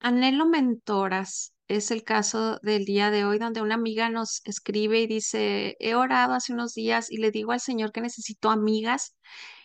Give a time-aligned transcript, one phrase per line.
[0.00, 1.54] Anhelo mentoras.
[1.68, 5.94] Es el caso del día de hoy, donde una amiga nos escribe y dice, he
[5.94, 9.14] orado hace unos días y le digo al Señor que necesito amigas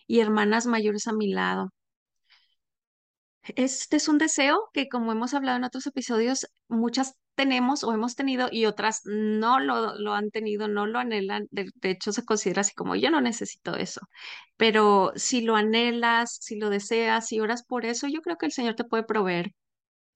[0.07, 1.71] y hermanas mayores a mi lado.
[3.55, 8.15] Este es un deseo que, como hemos hablado en otros episodios, muchas tenemos o hemos
[8.15, 11.47] tenido y otras no lo, lo han tenido, no lo anhelan.
[11.51, 14.01] De, de hecho, se considera así como yo no necesito eso.
[14.57, 18.51] Pero si lo anhelas, si lo deseas, si oras por eso, yo creo que el
[18.53, 19.51] Señor te puede proveer.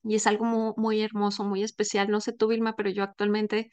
[0.08, 2.10] Y es algo mu- muy, hermoso, muy especial.
[2.10, 3.70] No sé tú, Vilma, pero yo actualmente,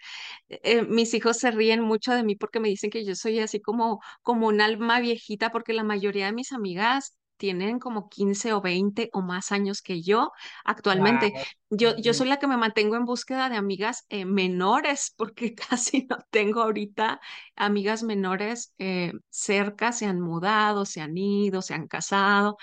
[0.48, 3.38] eh, eh, mis hijos se ríen mucho de mí porque me dicen que yo soy
[3.40, 8.52] así como, como un alma viejita, porque la mayoría de mis amigas tienen como 15
[8.52, 10.30] o 20 o más años que yo
[10.64, 11.34] actualmente.
[11.34, 11.44] Wow.
[11.70, 16.06] Yo, yo soy la que me mantengo en búsqueda de amigas eh, menores, porque casi
[16.08, 17.20] no tengo ahorita
[17.56, 22.56] amigas menores eh, cerca, se han mudado, se han ido, se han casado.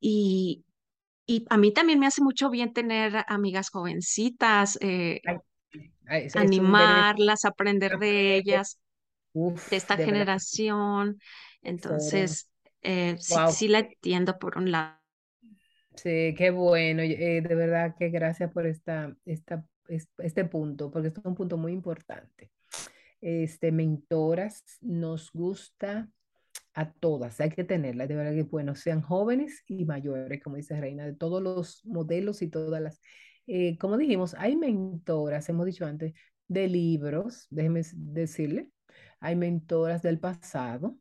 [0.00, 0.64] Y,
[1.28, 5.36] y a mí también me hace mucho bien tener amigas jovencitas, eh, Ay,
[6.08, 7.14] ay, es, es un beneficio.
[7.14, 8.78] animarlas, aprender de ellas,
[9.70, 11.20] de esta de generación.
[11.62, 12.50] Entonces,
[12.82, 13.48] eh, sí, wow.
[13.48, 14.98] sí la entiendo por un lado.
[15.96, 17.02] Sí, qué bueno.
[17.02, 21.34] eh, de verdad que gracias por esta, esta, es- este punto, porque esto es un
[21.34, 22.50] punto muy importante.
[23.20, 26.08] Este, mentoras, nos gusta
[26.78, 30.80] a todas, hay que tenerlas, de verdad que, bueno, sean jóvenes y mayores, como dice
[30.80, 33.00] Reina, de todos los modelos y todas las,
[33.48, 36.14] eh, como dijimos, hay mentoras, hemos dicho antes,
[36.46, 38.70] de libros, déjeme decirle,
[39.18, 40.96] hay mentoras del pasado,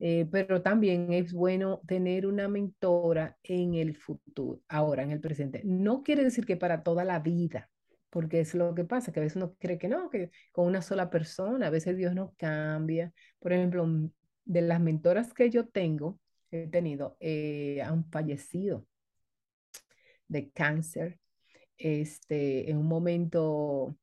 [0.00, 5.62] eh, pero también es bueno tener una mentora en el futuro, ahora, en el presente.
[5.64, 7.70] No quiere decir que para toda la vida,
[8.10, 10.82] porque es lo que pasa, que a veces uno cree que no, que con una
[10.82, 13.12] sola persona, a veces Dios no cambia.
[13.38, 13.86] Por ejemplo,
[14.50, 16.18] de las mentoras que yo tengo,
[16.50, 18.86] he tenido, eh, han fallecido
[20.28, 21.18] de cáncer.
[21.78, 23.96] Este, en un momento,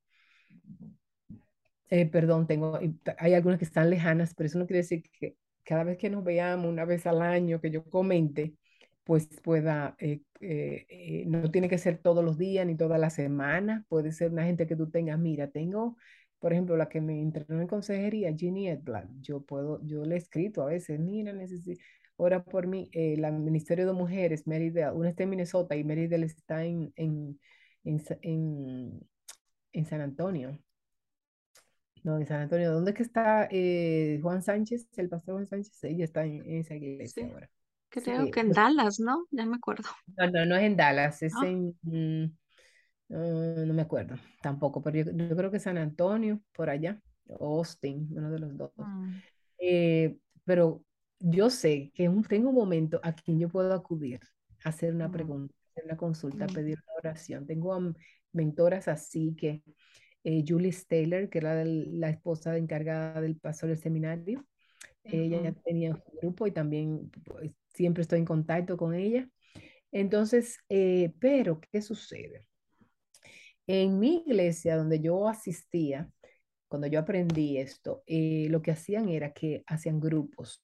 [1.90, 2.80] eh, perdón, tengo,
[3.18, 6.24] hay algunas que están lejanas, pero eso no quiere decir que cada vez que nos
[6.24, 8.56] veamos, una vez al año, que yo comente,
[9.04, 13.10] pues pueda, eh, eh, eh, no tiene que ser todos los días ni toda la
[13.10, 15.98] semana, puede ser una gente que tú tengas, mira, tengo,
[16.40, 20.18] por ejemplo, la que me entrenó en consejería, Ginny Edblad, yo puedo, yo le he
[20.18, 21.82] escrito a veces, mira, necesito,
[22.18, 26.26] ora por mí, eh, la Ministerio de Mujeres, Marydale, una está en Minnesota y Marydale
[26.26, 27.40] está en, en,
[27.84, 29.02] en, en,
[29.74, 30.60] en San Antonio.
[32.04, 35.84] No, en San Antonio, ¿dónde es que está eh, Juan Sánchez, el pastor Juan Sánchez?
[35.84, 37.50] Ella está en, en esa iglesia Sí, ahora.
[37.90, 39.26] creo que Sí, en pues, Dallas, ¿no?
[39.32, 39.90] Ya me acuerdo.
[40.18, 41.78] no, no, no es en Dallas, es Ah, en,
[43.12, 47.02] ah, no me acuerdo tampoco, pero yo, yo creo que San Antonio, por allá,
[47.40, 48.72] Austin, uno de los dos.
[48.78, 49.22] mm,
[49.60, 50.84] Eh, pero
[51.20, 54.20] yo sé que un- tengo un momento a quien yo puedo acudir,
[54.64, 57.46] a hacer una pregunta, hacer una consulta, pedir una oración.
[57.48, 57.96] Tengo am-
[58.34, 59.64] mentoras así que
[60.24, 64.46] eh, Julie Taylor, que era el- la esposa encargada del pastor del seminario,
[65.06, 69.30] ella ya tenía un grupo y también pues, siempre estoy en contacto con ella.
[69.92, 72.48] Entonces, eh, pero, ¿qué sucede?
[73.68, 76.10] En mi iglesia, donde yo asistía,
[76.68, 80.62] cuando yo aprendí esto, eh, lo que hacían era que hacían grupos.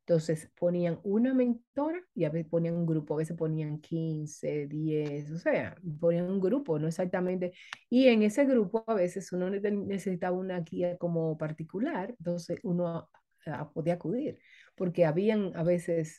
[0.00, 5.30] Entonces ponían una mentora y a veces ponían un grupo, a veces ponían 15 10
[5.32, 7.52] o sea, ponían un grupo, no exactamente.
[7.90, 13.08] Y en ese grupo a veces uno ne- necesitaba una guía como particular, entonces uno
[13.46, 14.38] ah, podía acudir,
[14.76, 16.18] porque habían a veces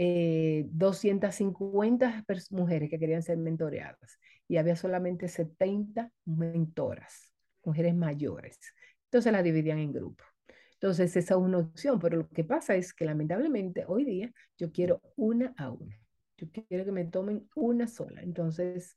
[0.00, 8.58] eh, 250 pers- mujeres que querían ser mentoreadas y había solamente 70 mentoras, mujeres mayores.
[9.06, 10.26] Entonces las dividían en grupos.
[10.74, 14.70] Entonces esa es una opción, pero lo que pasa es que lamentablemente hoy día yo
[14.72, 15.98] quiero una a una.
[16.36, 18.22] Yo quiero que me tomen una sola.
[18.22, 18.96] Entonces,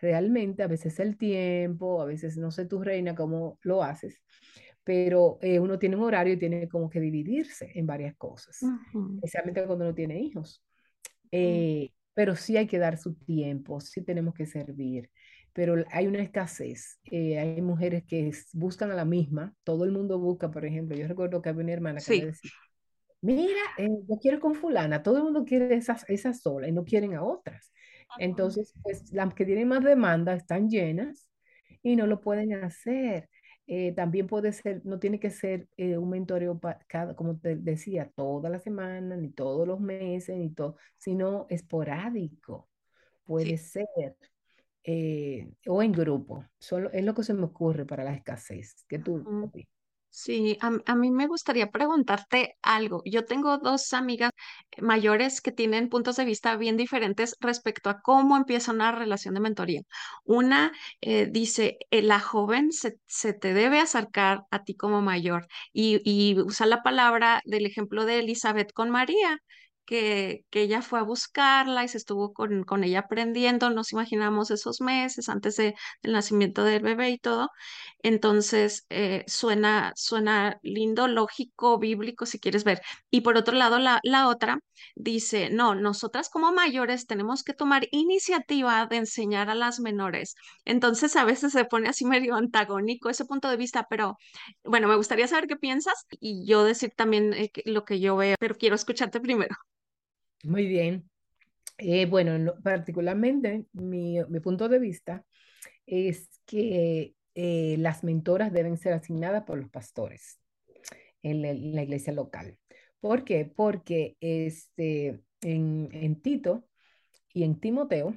[0.00, 4.22] realmente a veces el tiempo, a veces no sé tu reina cómo lo haces,
[4.84, 8.74] pero eh, uno tiene un horario y tiene como que dividirse en varias cosas,
[9.16, 10.64] especialmente cuando uno tiene hijos.
[11.32, 15.10] Eh, pero sí hay que dar su tiempo, sí tenemos que servir,
[15.52, 17.00] pero hay una escasez.
[17.10, 21.08] Eh, hay mujeres que buscan a la misma, todo el mundo busca, por ejemplo, yo
[21.08, 22.26] recuerdo que había una hermana que me Sí.
[22.26, 22.50] decía,
[23.22, 27.14] mira, yo quiero con fulana, todo el mundo quiere esas, esas sola y no quieren
[27.14, 27.72] a otras.
[28.18, 31.28] Entonces, pues las que tienen más demanda están llenas
[31.82, 33.28] y no lo pueden hacer.
[33.66, 38.10] Eh, también puede ser, no tiene que ser eh, un mentoreo cada, como te decía,
[38.14, 42.68] toda la semana, ni todos los meses, ni todo, sino esporádico.
[43.24, 43.58] Puede Sí.
[43.58, 44.16] ser.
[44.84, 46.44] eh, o en grupo.
[46.58, 48.84] Solo, es lo que se me ocurre para la escasez.
[48.88, 49.24] ¿Qué tú?
[50.16, 53.02] Sí, a, a mí me gustaría preguntarte algo.
[53.04, 54.30] Yo tengo dos amigas.
[54.80, 59.40] mayores que tienen puntos de vista bien diferentes respecto a cómo empieza una relación de
[59.40, 59.82] mentoría.
[60.24, 62.98] Una eh, dice, eh, la joven se,
[63.34, 68.20] te debe acercar a ti como mayor y, y usa la palabra del ejemplo de
[68.20, 69.38] Elizabeth con María
[69.86, 74.50] que, que, ella fue a buscarla y se estuvo con, con, ella aprendiendo, nos imaginamos
[74.50, 77.50] esos meses antes de, del nacimiento del bebé y todo.
[78.02, 82.80] Entonces, eh, suena, suena lindo, lógico, bíblico, si quieres ver.
[83.10, 84.58] Y por otro lado, la, la otra
[84.94, 90.34] dice, no, nosotras como mayores tenemos que tomar iniciativa de enseñar a las menores.
[90.64, 94.16] Entonces, a veces se pone así medio antagónico ese punto de vista, pero
[94.64, 98.36] bueno, me gustaría saber qué piensas y yo decir también eh, lo que yo veo,
[98.38, 99.54] pero quiero escucharte primero.
[100.44, 101.08] Muy bien.
[101.78, 105.24] Eh, bueno, particularmente mi, punto de vista
[105.86, 110.40] es que eh, las mentoras deben ser asignadas por los pastores
[111.22, 112.58] en la, iglesia local.
[113.00, 113.44] ¿Por qué?
[113.46, 116.68] Porque este, en, Tito
[117.32, 118.16] y en Timoteo,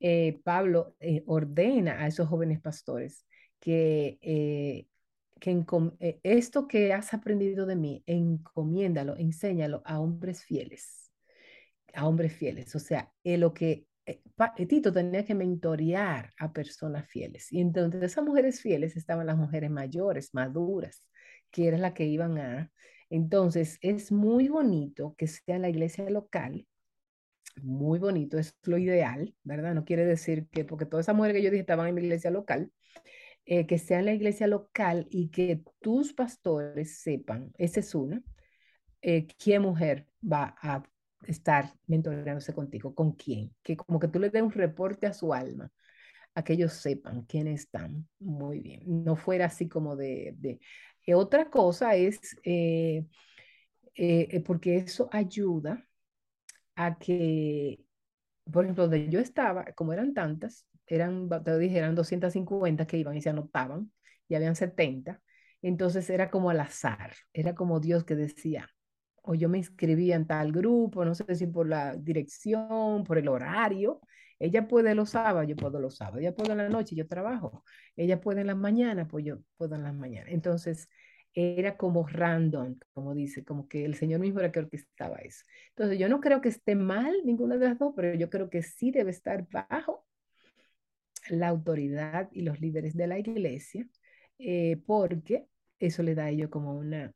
[0.00, 0.96] eh, Pablo
[1.26, 3.26] ordena a esos jóvenes pastores
[3.60, 4.18] que,
[5.44, 5.64] que
[6.00, 11.03] eh, esto que has aprendido de mí, encomiéndalo, enséñalo a hombres fieles,
[11.94, 12.74] a hombres fieles.
[12.74, 14.22] O sea, lo que eh,
[14.56, 17.52] eh, Tito tenía que mentorear a personas fieles.
[17.52, 21.08] Y entonces esas mujeres fieles estaban las mujeres mayores, maduras,
[21.50, 22.70] que eran las que iban a...
[23.10, 26.66] Entonces es muy bonito que sea en la iglesia local,
[27.62, 29.74] muy bonito, es lo ideal, ¿verdad?
[29.74, 32.30] No quiere decir que, porque todas esas mujeres que yo dije estaban en mi iglesia
[32.30, 32.72] local,
[33.46, 38.22] eh, que sea en la iglesia local y que tus pastores sepan, esa es una,
[39.02, 40.82] eh, qué mujer va a
[41.26, 45.34] estar mentoreándose contigo, con quién, que como que tú le des un reporte a su
[45.34, 45.70] alma,
[46.34, 48.08] a que ellos sepan quiénes están.
[48.18, 50.34] Muy bien, no fuera así como de...
[50.38, 50.60] de...
[51.06, 53.04] Eh, otra cosa es, eh,
[53.94, 55.86] eh, porque eso ayuda
[56.76, 57.80] a que,
[58.50, 63.16] por ejemplo, donde yo estaba, como eran tantas, eran, te dije, eran 250 que iban
[63.16, 63.92] y se anotaban,
[64.28, 65.22] y habían 70,
[65.62, 68.68] entonces era como al azar, era como Dios que decía,
[69.26, 73.28] o yo me inscribía en tal grupo, no sé si por la dirección, por el
[73.28, 74.00] horario.
[74.38, 76.20] Ella puede los sábados, yo puedo los sábados.
[76.20, 77.64] Ella puede en la noche, yo trabajo.
[77.96, 80.30] Ella puede en las mañanas, pues yo puedo en las mañanas.
[80.32, 80.88] Entonces,
[81.32, 85.44] era como random, como dice, como que el Señor mismo era que orquestaba eso.
[85.70, 88.62] Entonces, yo no creo que esté mal ninguna de las dos, pero yo creo que
[88.62, 90.06] sí debe estar bajo
[91.30, 93.86] la autoridad y los líderes de la iglesia,
[94.38, 95.46] eh, porque
[95.78, 97.12] eso le da a ellos como una,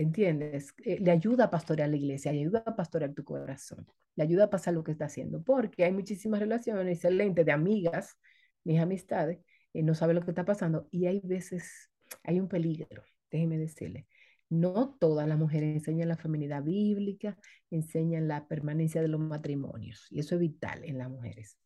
[0.00, 0.74] ¿entiendes?
[0.84, 3.86] Eh, le ayuda a pastorear la iglesia, le ayuda a pastorear tu corazón,
[4.16, 8.16] le ayuda a pasar lo que está haciendo, porque hay muchísimas relaciones excelentes de amigas,
[8.64, 9.38] mis amistades,
[9.74, 11.90] eh, no sabe lo que está pasando y hay veces,
[12.24, 14.06] hay un peligro, déjeme decirle.
[14.48, 17.38] No todas las mujeres enseñan la feminidad bíblica,
[17.70, 21.58] enseñan la permanencia de los matrimonios y eso es vital en las mujeres.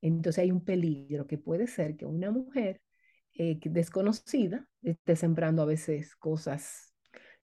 [0.00, 2.80] Entonces hay un peligro que puede ser que una mujer
[3.34, 6.93] eh, desconocida esté sembrando a veces cosas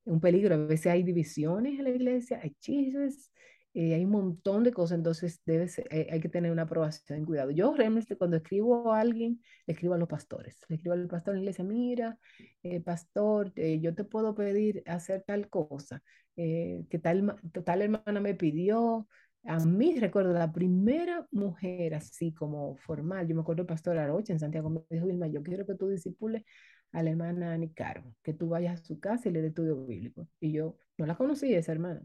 [0.05, 0.55] un peligro.
[0.55, 3.31] A veces hay divisiones en la iglesia, hay chismes,
[3.73, 7.25] eh, hay un montón de cosas, entonces debe eh, hay que tener una aprobación y
[7.25, 7.51] cuidado.
[7.51, 11.35] Yo realmente cuando escribo a alguien, le escribo a los pastores, le escribo al pastor
[11.35, 12.19] en la iglesia, mira,
[12.63, 16.03] eh, pastor, yo te puedo pedir hacer tal cosa,
[16.35, 19.07] que tal, tal hermana me pidió.
[19.45, 24.33] A mí recuerdo la primera mujer así como formal, yo me acuerdo el pastor Arocha
[24.33, 26.43] en Santiago, me dijo, Vilma, yo quiero que tú discipules
[26.91, 30.27] a la hermana Nicaro, que tú vayas a su casa y le dé estudio bíblico.
[30.39, 32.01] Y yo no la conocí esa hermana,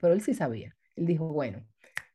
[0.00, 0.76] pero él sí sabía.
[0.96, 1.64] Él dijo, bueno,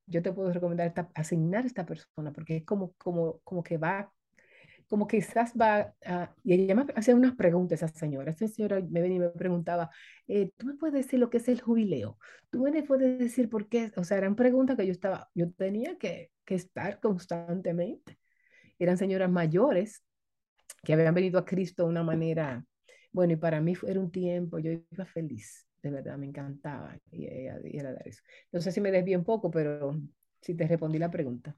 [0.06, 4.12] yo te puedo recomendar asignar a esta persona porque es como, como, como que va,
[4.88, 6.34] como quizás va a...
[6.44, 8.32] Y ella me hacía unas preguntas a esa señora.
[8.32, 9.90] Esa señora me venía y me preguntaba,
[10.28, 12.18] eh, ¿tú me puedes decir lo que es el jubileo?
[12.50, 13.92] ¿Tú me puedes decir por qué?
[13.98, 18.20] O sea, eran preguntas que yo estaba, yo tenía que, que estar constantemente.
[18.80, 20.04] Eran señoras mayores
[20.84, 22.64] que habían venido a Cristo de una manera,
[23.12, 27.26] bueno, y para mí era un tiempo, yo iba feliz, de verdad, me encantaba y,
[27.26, 28.22] era dar eso.
[28.52, 30.00] No sé si me desvié un poco, pero
[30.42, 31.56] si te respondí la pregunta.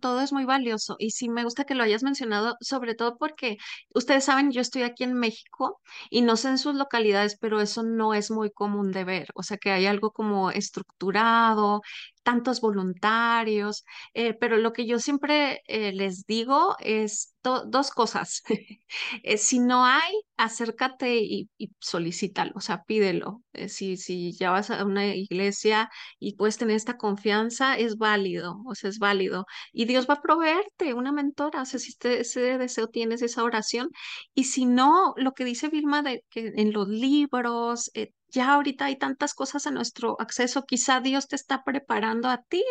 [0.00, 3.58] Todo es muy valioso y sí me gusta que lo hayas mencionado, sobre todo porque
[3.94, 5.80] ustedes saben, yo estoy aquí en México
[6.10, 9.44] y no sé en sus localidades, pero eso no es muy común de ver, o
[9.44, 11.80] sea que hay algo como estructurado,
[12.28, 18.42] tantos voluntarios, eh, pero lo que yo siempre eh, les digo es dos cosas.
[19.22, 23.42] Eh, si no hay, acércate y, y solicítalo, o sea, pídelo.
[23.68, 28.74] si, si ya vas a una iglesia y puedes tener esta confianza, es válido, o
[28.74, 29.46] sea, es válido.
[29.72, 33.90] Y Dios va a proveerte una mentora, o sea, si ese deseo tienes, esa oración.
[34.34, 37.90] Y si no, lo que dice Vilma que en los libros,
[38.30, 42.64] ya ahorita hay tantas cosas a nuestro acceso, quizá Dios te está preparando a ti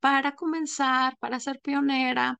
[0.00, 2.38] para comenzar, para ser pionera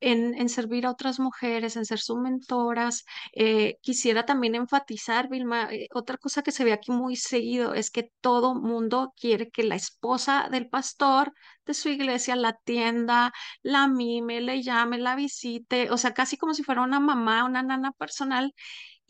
[0.00, 3.04] en, en servir a otras mujeres, en ser sus mentoras.
[3.34, 7.90] Eh, quisiera también enfatizar, Vilma, eh, otra cosa que se ve aquí muy seguido es
[7.90, 11.32] que todo mundo quiere que la esposa del pastor
[11.66, 16.54] de su iglesia la atienda, la mime, le llame, la visite, o sea, casi como
[16.54, 18.54] si fuera una mamá, una nana personal.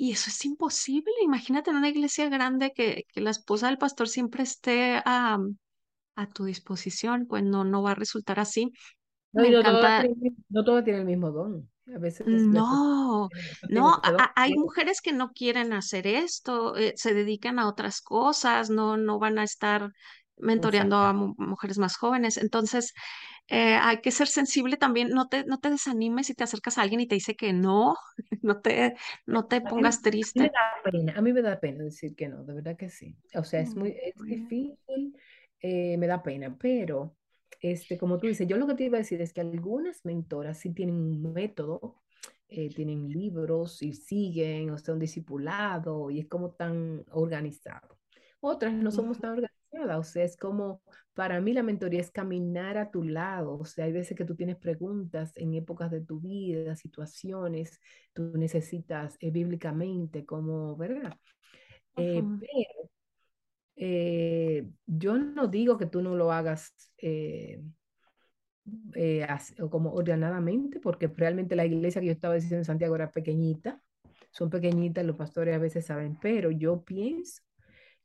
[0.01, 1.13] Y eso es imposible.
[1.23, 5.39] Imagínate en una iglesia grande que, que la esposa del pastor siempre esté a,
[6.17, 8.73] a tu disposición, pues no, no va a resultar así.
[9.33, 10.03] No, no encanta.
[10.03, 11.71] tienen, no todas tienen el mismo don.
[11.95, 13.29] A veces No,
[13.69, 18.71] no a- hay mujeres que no quieren hacer esto, eh, se dedican a otras cosas,
[18.71, 19.91] no, no van a estar
[20.43, 22.37] mentoreando a mu- mujeres más jóvenes.
[22.39, 22.93] Entonces,
[23.49, 26.83] eh, hay que ser sensible también, no te, no te desanimes si te acercas a
[26.83, 27.97] alguien y te dice que no,
[28.43, 30.51] no te, no te A mí, pongas a mí me triste.
[30.51, 33.17] da pena, a mí me da pena decir que no, de verdad que sí.
[33.35, 34.57] O sea, es muy, Mm, es muy bien.
[34.59, 35.17] difícil,
[35.61, 37.15] eh, me da pena, pero
[37.61, 40.59] este, como tú dices, yo lo que te iba a decir es que algunas mentoras
[40.59, 41.97] sí tienen un método,
[42.49, 47.99] eh, tienen libros y siguen, o sea, un discipulado y es como tan organizado.
[48.41, 50.83] Otras no somos tan organizadas, o sea, es como,
[51.15, 54.35] para mí la mentoría es caminar a tu lado, o sea, hay veces que tú
[54.35, 57.81] tienes preguntas en épocas de tu vida, situaciones
[58.13, 61.15] tú necesitas eh, bíblicamente, como, ¿verdad?
[61.97, 62.91] Eh, pero
[63.77, 67.63] eh, yo no digo que tú no lo hagas eh,
[68.95, 69.27] eh,
[69.71, 73.81] como ordenadamente, porque realmente la iglesia que yo estaba diciendo en Santiago era pequeñita,
[74.31, 77.43] son pequeñitas, los pastores a veces saben, pero yo pienso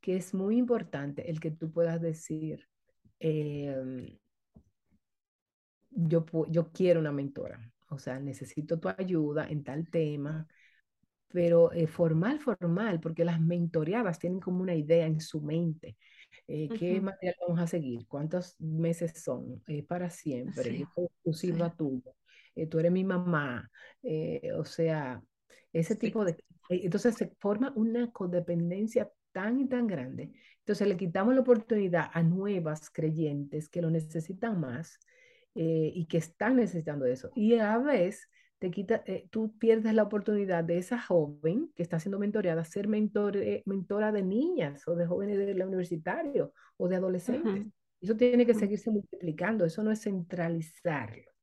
[0.05, 2.69] que es muy importante el que tú puedas decir,
[3.19, 4.19] eh,
[5.89, 7.59] yo, yo quiero una mentora,
[7.89, 10.45] o sea, necesito tu ayuda en tal tema,
[11.29, 15.97] pero eh, formal, formal, porque las mentoreadas tienen como una idea en su mente.
[16.47, 17.01] Eh, ¿qué ujú.
[17.01, 18.05] material vamos a seguir?
[18.07, 19.63] ¿Cuántos meses son?
[19.67, 20.63] Eh, para siempre.
[20.63, 22.11] Sí, sí, exclusiva tuya.
[22.55, 23.71] Eh, tú eres mi mamá.
[24.03, 25.23] Eh, o sea,
[25.73, 26.07] ese sí.
[26.07, 26.33] tipo de...
[26.69, 30.31] eh, entonces se forma una codependencia tan y tan grande.
[30.59, 34.97] Entonces le quitamos la oportunidad a nuevas creyentes que lo necesitan más
[35.55, 37.31] eh, y que están necesitando eso.
[37.35, 41.99] Y a veces te quita, eh, tú pierdes la oportunidad de esa joven que está
[41.99, 46.87] siendo mentoreada ser mentor, eh, mentora de niñas o de jóvenes de la universitario o
[46.87, 47.67] de adolescentes.
[47.99, 51.34] Eso tiene que seguirse multiplicando, eso no es centralizarlo.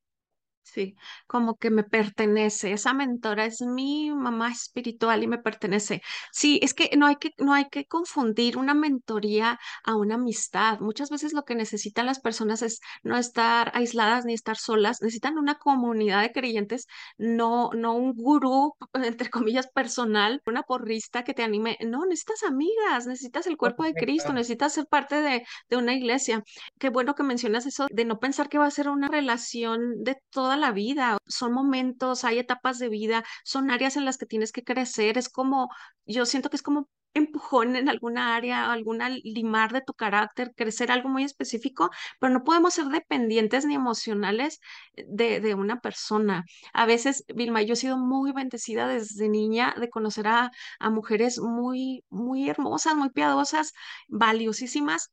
[0.64, 0.94] Sí,
[1.26, 6.02] como que me pertenece, esa mentora es mi mamá espiritual y me pertenece.
[6.30, 10.78] Sí, es que no hay que, no hay que confundir una mentoría a una amistad.
[10.80, 15.36] Muchas veces lo que necesitan las personas es no estar aisladas ni estar solas, necesitan
[15.36, 16.86] una comunidad de creyentes,
[17.18, 21.76] no, no un gurú, entre comillas, personal, una porrista que te anime.
[21.84, 26.42] No, necesitas amigas, necesitas el cuerpo de Cristo, necesitas ser parte de, de una iglesia.
[26.78, 30.16] Qué bueno que mencionas eso de no pensar que va a ser una relación de
[30.30, 31.18] toda la vida.
[31.26, 35.18] Son momentos, hay etapas de vida, son áreas en las que tienes que crecer.
[35.18, 35.68] Es como,
[36.06, 40.90] yo siento que es como empujón en alguna área, alguna limar de tu carácter, crecer
[40.90, 44.60] algo muy específico, pero no podemos ser dependientes ni emocionales
[44.96, 46.44] de, de una persona.
[46.72, 51.38] A veces, Vilma, yo he sido muy bendecida desde niña de conocer a, a mujeres
[51.40, 53.72] muy, muy hermosas, muy piadosas,
[54.08, 55.10] valiosísimas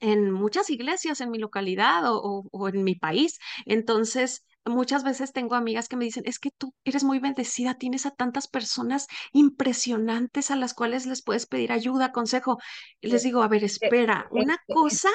[0.00, 3.38] en muchas iglesias en mi localidad o, o- o en mi país.
[3.66, 8.06] Entonces, muchas veces tengo amigas que me dicen, es que tú eres muy bendecida, tienes
[8.06, 12.58] a tantas personas impresionantes a las cuales les puedes pedir ayuda, consejo.
[13.00, 15.10] Y les digo, a ver, Eh, espera, eh, una eh, eh, cosa,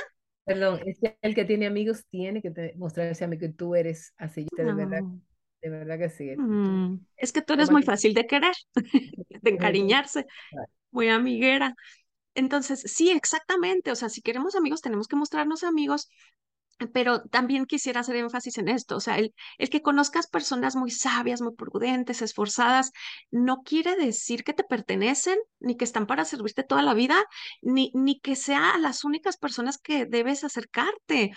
[0.45, 3.75] Perdón, es que el que tiene amigos tiene que te- mostrarse a mí que tú
[3.75, 4.47] eres así.
[4.57, 5.05] De verdad,
[5.61, 6.37] de verdad que sí.
[6.63, 8.53] Tú, mm, es que tú eres muy fácil de querer,
[9.41, 10.25] de encariñarse,
[10.91, 11.75] muy amiguera.
[12.35, 13.91] Entonces, sí, exactamente.
[13.91, 16.09] O sea, si queremos amigos, tenemos que mostrarnos amigos
[16.93, 20.91] Pero también quisiera hacer énfasis en esto, o sea, el, el que conozcas personas muy
[20.91, 22.91] sabias, muy prudentes, esforzadas,
[23.31, 27.25] no quiere decir que te pertenecen, ni que están para servirte toda la vida,
[27.61, 31.31] ni, ni que sean las únicas personas que debes acercarte.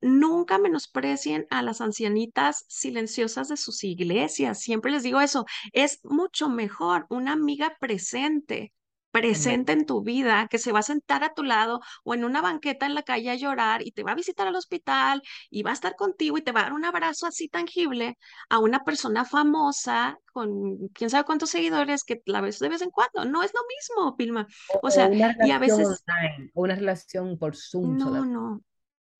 [0.00, 4.60] Nunca menosprecien a las ancianitas silenciosas de sus iglesias.
[4.60, 5.46] Siempre les digo eso.
[5.72, 8.72] Es mucho mejor una amiga presente.
[9.14, 12.42] Presente en tu vida, que se va a sentar a tu lado o en una
[12.42, 15.70] banqueta en la calle a llorar y te va a visitar al hospital y va
[15.70, 18.18] a estar contigo y te va a dar un abrazo así tangible
[18.48, 22.90] a una persona famosa con quién sabe cuántos seguidores que la ves de vez en
[22.90, 23.24] cuando.
[23.24, 24.48] No es lo mismo, Pilma.
[24.82, 28.34] O, sea, una y a veces, online, una relación por Zoom no, solamente.
[28.34, 28.62] no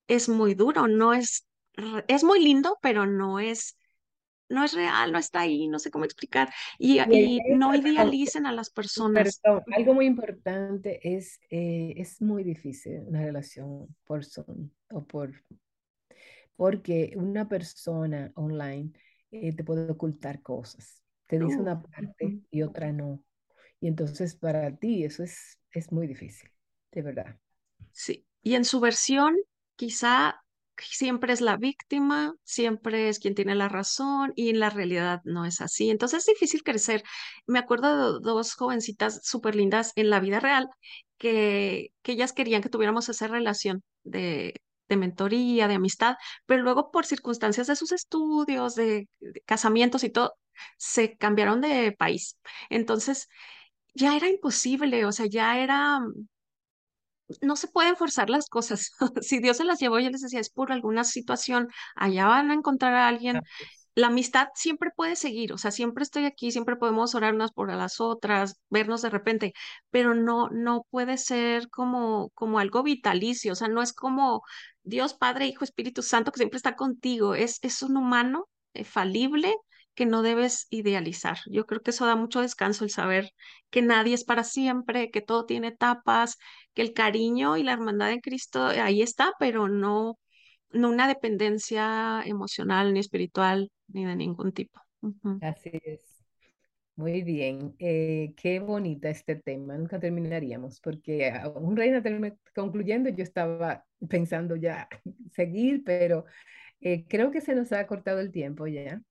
[0.08, 1.46] es muy duro, no es,
[2.08, 3.76] es muy lindo, pero no es
[4.48, 6.52] no es real, no está ahí, no sé cómo explicar.
[6.78, 9.40] Y, y no idealicen a las personas.
[9.74, 15.32] algo muy importante es, eh, es muy difícil una relación por Zoom o por...
[16.56, 18.92] Porque una persona online
[19.32, 21.02] eh, te puede ocultar cosas.
[21.26, 23.20] Te dice una parte y otra no.
[23.80, 26.48] Y entonces para ti eso es, es muy difícil,
[26.92, 27.36] de verdad.
[27.90, 29.36] Sí, y en su versión
[29.74, 30.43] quizá
[30.78, 35.44] siempre es la víctima, siempre es quien tiene la razón y en la realidad no
[35.46, 35.90] es así.
[35.90, 37.02] Entonces es difícil crecer.
[37.46, 40.68] Me acuerdo de dos jovencitas súper lindas en la vida real
[41.18, 44.54] que, que ellas querían que tuviéramos esa relación de,
[44.88, 46.16] de mentoría, de amistad,
[46.46, 50.34] pero luego por circunstancias de sus estudios, de, de casamientos y todo,
[50.78, 52.38] se cambiaron de país.
[52.70, 53.28] Entonces
[53.94, 56.00] ya era imposible, o sea, ya era
[57.40, 58.92] no se pueden forzar las cosas.
[59.22, 62.54] si Dios se las llevó, yo les decía, es por alguna situación, allá van a
[62.54, 63.40] encontrar a alguien.
[63.94, 67.72] La amistad siempre puede seguir, o sea, siempre estoy aquí, siempre podemos orar unas por
[67.72, 69.52] las otras, vernos de repente,
[69.90, 74.42] pero no, no puede ser como, como algo vitalicio, o sea, no es como
[74.82, 79.54] Dios, Padre, Hijo, Espíritu Santo que siempre está contigo, es, es un humano eh, falible
[79.94, 81.38] que no debes idealizar.
[81.46, 83.30] Yo creo que eso da mucho descanso el saber
[83.70, 86.38] que nadie es para siempre, que todo tiene etapas,
[86.74, 90.18] que el cariño y la hermandad en Cristo ahí está, pero no,
[90.70, 94.80] no una dependencia emocional ni espiritual ni de ningún tipo.
[95.40, 96.24] Así es.
[96.96, 102.00] Muy bien, eh, qué bonita este tema, nunca terminaríamos, porque un reina
[102.54, 104.88] concluyendo, yo estaba pensando ya
[105.32, 106.24] seguir, pero
[106.80, 109.02] eh, creo que se nos ha cortado el tiempo ya.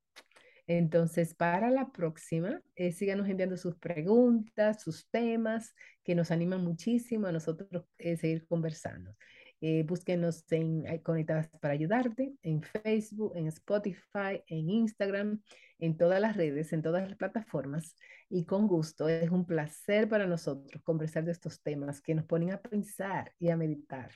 [0.67, 7.27] Entonces, para la próxima, eh, síganos enviando sus preguntas, sus temas, que nos animan muchísimo
[7.27, 9.15] a nosotros eh, seguir conversando.
[9.59, 15.41] Eh, búsquenos en Conectadas para Ayudarte, en Facebook, en Spotify, en Instagram,
[15.79, 17.95] en todas las redes, en todas las plataformas.
[18.29, 22.51] Y con gusto, es un placer para nosotros conversar de estos temas que nos ponen
[22.51, 24.11] a pensar y a meditar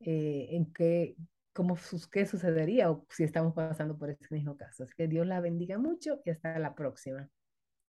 [0.00, 1.16] en qué,
[1.54, 1.78] cómo,
[2.12, 4.86] qué sucedería o si estamos pasando por este mismo caso.
[4.96, 7.30] Que Dios la bendiga mucho y hasta la próxima.